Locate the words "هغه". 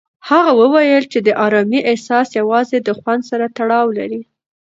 0.29-0.51